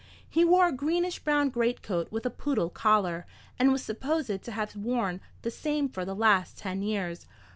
[0.27, 3.27] He wore a greenish brown greatcoat with a poodle collar,
[3.59, 7.27] and was supposed to have worn the same for the last ten years.